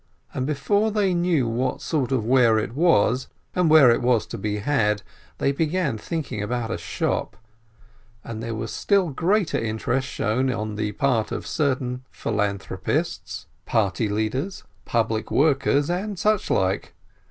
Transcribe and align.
and 0.33 0.47
before 0.47 0.89
they 0.89 1.13
knew 1.13 1.47
what 1.47 1.79
sort 1.79 2.11
of 2.11 2.25
ware 2.25 2.57
it 2.57 2.73
was, 2.73 3.27
and 3.53 3.69
where 3.69 3.91
it 3.91 4.01
was 4.01 4.25
to 4.25 4.35
be 4.35 4.57
had, 4.57 5.03
they 5.37 5.51
began 5.51 5.95
thinking 5.95 6.41
about 6.41 6.71
a 6.71 6.77
shop— 6.79 7.37
and 8.23 8.41
there 8.41 8.55
was 8.55 8.71
still 8.73 9.09
greater 9.11 9.59
interest 9.59 10.07
shown 10.07 10.51
on 10.51 10.73
the 10.73 10.91
part 10.93 11.31
of 11.31 11.45
certain 11.45 12.03
philanthropists, 12.09 13.45
party 13.67 14.09
leaders, 14.09 14.63
public 14.85 15.29
workers, 15.29 15.87
and 15.87 16.17
such 16.17 16.49
like. 16.49 16.95